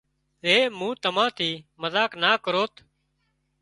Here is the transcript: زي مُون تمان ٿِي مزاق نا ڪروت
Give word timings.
زي 0.43 0.55
مُون 0.77 0.93
تمان 1.03 1.29
ٿِي 1.37 1.49
مزاق 1.81 2.11
نا 2.21 2.31
ڪروت 2.43 2.73